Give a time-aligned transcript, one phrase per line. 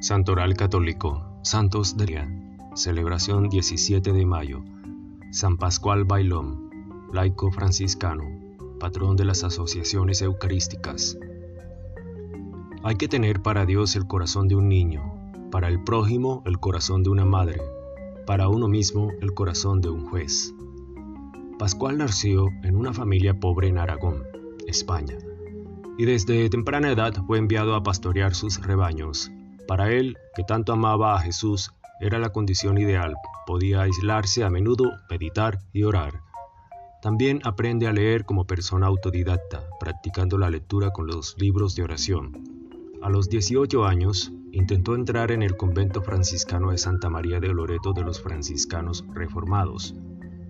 [0.00, 2.28] Santoral Católico, Santos de Día,
[2.74, 4.64] celebración 17 de mayo,
[5.30, 6.70] San Pascual Bailón,
[7.12, 8.24] laico franciscano,
[8.78, 11.18] patrón de las asociaciones eucarísticas.
[12.82, 15.02] Hay que tener para Dios el corazón de un niño,
[15.50, 17.60] para el prójimo el corazón de una madre,
[18.26, 20.54] para uno mismo el corazón de un juez.
[21.58, 24.22] Pascual nació en una familia pobre en Aragón,
[24.66, 25.18] España,
[25.98, 29.30] y desde temprana edad fue enviado a pastorear sus rebaños.
[29.70, 31.70] Para él, que tanto amaba a Jesús,
[32.00, 33.14] era la condición ideal.
[33.46, 36.22] Podía aislarse a menudo, meditar y orar.
[37.00, 42.42] También aprende a leer como persona autodidacta, practicando la lectura con los libros de oración.
[43.00, 47.92] A los 18 años, intentó entrar en el convento franciscano de Santa María de Loreto
[47.92, 49.94] de los franciscanos reformados,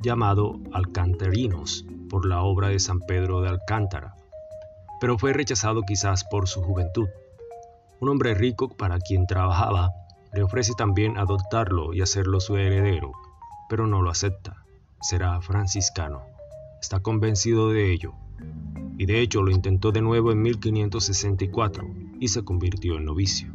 [0.00, 4.14] llamado Alcantarinos por la obra de San Pedro de Alcántara,
[5.02, 7.10] pero fue rechazado quizás por su juventud.
[8.02, 9.92] Un hombre rico para quien trabajaba
[10.32, 13.12] le ofrece también adoptarlo y hacerlo su heredero,
[13.68, 14.64] pero no lo acepta.
[15.00, 16.22] Será franciscano.
[16.80, 18.14] Está convencido de ello.
[18.98, 21.84] Y de hecho lo intentó de nuevo en 1564
[22.18, 23.52] y se convirtió en novicio.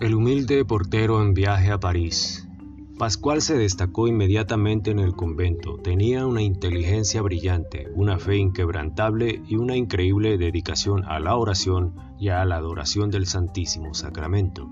[0.00, 2.47] El humilde portero en viaje a París
[2.98, 9.54] Pascual se destacó inmediatamente en el convento, tenía una inteligencia brillante, una fe inquebrantable y
[9.54, 14.68] una increíble dedicación a la oración y a la adoración del Santísimo Sacramento.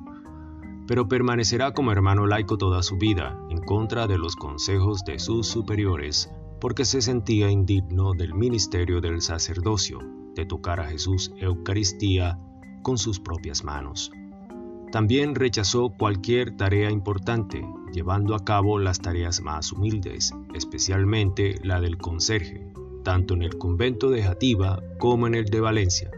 [0.89, 5.47] Pero permanecerá como hermano laico toda su vida, en contra de los consejos de sus
[5.47, 6.29] superiores,
[6.61, 10.01] porque se sentía indigno del ministerio del sacerdocio,
[10.35, 12.41] de tocar a Jesús Eucaristía
[12.83, 14.11] con sus propias manos.
[14.97, 21.99] También rechazó cualquier tarea importante, llevando a cabo las tareas más humildes, especialmente la del
[21.99, 22.73] conserje,
[23.05, 26.11] tanto en el convento de Jativa como en el de Valencia.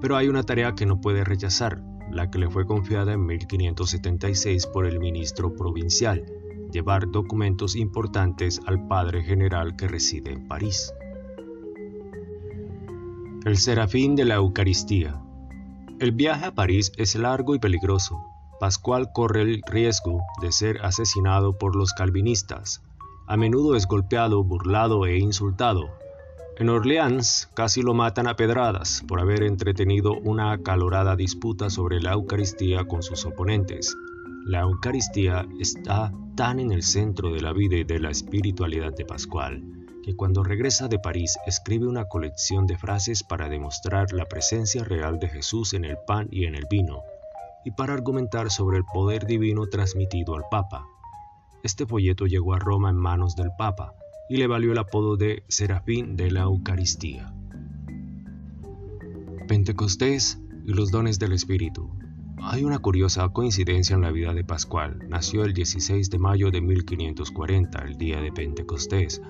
[0.00, 4.66] Pero hay una tarea que no puede rechazar, la que le fue confiada en 1576
[4.68, 6.24] por el ministro provincial,
[6.72, 10.90] llevar documentos importantes al padre general que reside en París.
[13.44, 15.20] El serafín de la Eucaristía
[16.04, 18.22] el viaje a París es largo y peligroso.
[18.60, 22.82] Pascual corre el riesgo de ser asesinado por los calvinistas.
[23.26, 25.88] A menudo es golpeado, burlado e insultado.
[26.58, 32.12] En Orleans casi lo matan a pedradas por haber entretenido una acalorada disputa sobre la
[32.12, 33.96] Eucaristía con sus oponentes.
[34.44, 39.06] La Eucaristía está tan en el centro de la vida y de la espiritualidad de
[39.06, 44.84] Pascual que cuando regresa de París escribe una colección de frases para demostrar la presencia
[44.84, 47.00] real de Jesús en el pan y en el vino,
[47.64, 50.84] y para argumentar sobre el poder divino transmitido al Papa.
[51.62, 53.94] Este folleto llegó a Roma en manos del Papa
[54.28, 57.32] y le valió el apodo de Serafín de la Eucaristía.
[59.48, 61.90] Pentecostés y los dones del Espíritu.
[62.42, 64.98] Hay una curiosa coincidencia en la vida de Pascual.
[65.08, 69.22] Nació el 16 de mayo de 1540, el día de Pentecostés,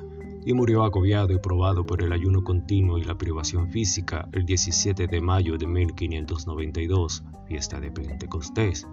[0.44, 5.06] y murió agobiado y probado por el ayuno continuo y la privación física el 17
[5.06, 8.86] de mayo de 1592, fiesta de Pentecostés.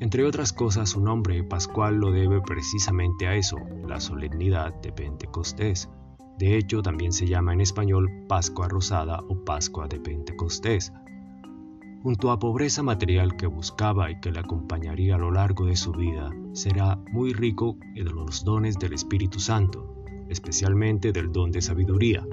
[0.00, 5.90] Entre otras cosas, su nombre pascual lo debe precisamente a eso, la solemnidad de Pentecostés.
[6.38, 10.92] De hecho, también se llama en español Pascua Rosada o Pascua de Pentecostés.
[12.02, 15.92] Junto a pobreza material que buscaba y que le acompañaría a lo largo de su
[15.92, 19.99] vida, será muy rico en los dones del Espíritu Santo,
[20.30, 22.26] especialmente del don de sabiduría.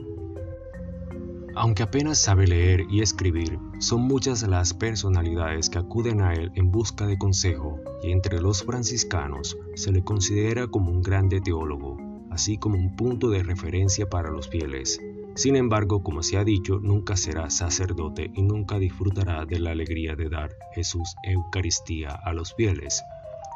[1.60, 6.72] Aunque apenas sabe leer y escribir, son muchas las personalidades que acuden a él en
[6.72, 11.98] busca de consejo y entre los franciscanos se le considera como un grande teólogo,
[12.30, 15.02] así como un punto de referencia para los fieles.
[15.34, 20.16] Sin embargo, como se ha dicho, nunca será sacerdote y nunca disfrutará de la alegría
[20.16, 23.02] de dar Jesús Eucaristía a los fieles,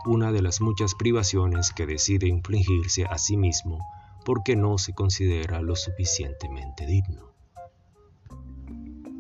[0.08, 3.78] una de las muchas privaciones que decide infligirse a sí mismo
[4.26, 7.32] porque no se considera lo suficientemente digno.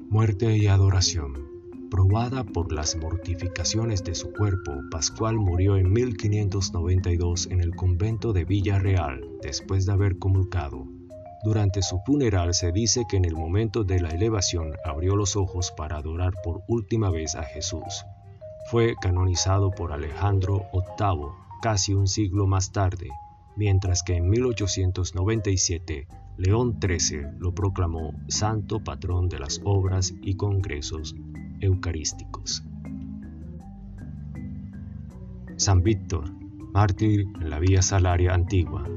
[0.09, 1.49] Muerte y adoración.
[1.89, 8.45] Probada por las mortificaciones de su cuerpo, Pascual murió en 1592 en el convento de
[8.45, 10.85] Villarreal después de haber comulgado.
[11.43, 15.73] Durante su funeral se dice que en el momento de la elevación abrió los ojos
[15.75, 18.05] para adorar por última vez a Jesús.
[18.69, 21.29] Fue canonizado por Alejandro VIII
[21.61, 23.09] casi un siglo más tarde
[23.55, 26.07] mientras que en 1897
[26.37, 31.15] León XIII lo proclamó santo patrón de las obras y congresos
[31.59, 32.63] eucarísticos.
[35.57, 36.31] San Víctor,
[36.73, 38.87] mártir en la Vía Salaria antigua.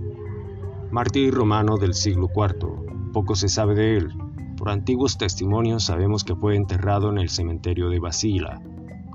[0.91, 3.13] Mártir romano del siglo IV.
[3.13, 4.09] Poco se sabe de él,
[4.57, 8.63] Por antiguos testimonios sabemos que fue enterrado en el cementerio de Basila,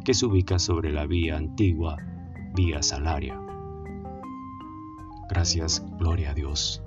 [0.03, 1.97] que se ubica sobre la vía antigua,
[2.53, 3.48] vía Salaria.
[5.39, 6.81] Gracias, gloria a Dios.